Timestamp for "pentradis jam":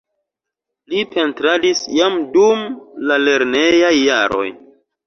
1.11-2.17